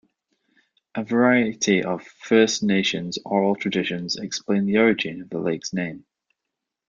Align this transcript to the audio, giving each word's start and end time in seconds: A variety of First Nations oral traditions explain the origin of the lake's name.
A 0.95 1.03
variety 1.03 1.83
of 1.83 2.01
First 2.03 2.63
Nations 2.63 3.19
oral 3.23 3.55
traditions 3.55 4.15
explain 4.15 4.65
the 4.65 4.77
origin 4.79 5.21
of 5.21 5.29
the 5.29 5.37
lake's 5.37 5.73
name. 5.73 6.05